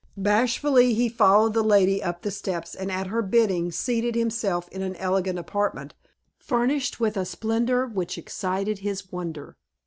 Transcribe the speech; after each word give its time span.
Bashfully, 0.17 0.95
he 0.95 1.07
followed 1.09 1.53
the 1.53 1.61
lady 1.61 2.01
up 2.01 2.23
the 2.23 2.31
steps, 2.31 2.73
and, 2.73 2.91
at 2.91 3.05
her 3.05 3.21
bidding, 3.21 3.71
seated 3.71 4.15
himself 4.15 4.67
in 4.69 4.81
an 4.81 4.95
elegant 4.95 5.37
apartment, 5.37 5.93
furnished 6.39 6.99
with 6.99 7.15
a 7.15 7.23
splendor 7.23 7.85
which 7.85 8.17
excited 8.17 8.79
his 8.79 9.11
wonder. 9.11 9.57